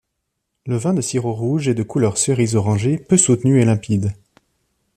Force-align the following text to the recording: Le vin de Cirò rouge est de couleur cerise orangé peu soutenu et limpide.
Le 0.65 0.77
vin 0.77 0.95
de 0.95 1.01
Cirò 1.01 1.31
rouge 1.31 1.67
est 1.67 1.75
de 1.75 1.83
couleur 1.83 2.17
cerise 2.17 2.55
orangé 2.55 2.97
peu 2.97 3.17
soutenu 3.17 3.61
et 3.61 3.65
limpide. 3.65 4.11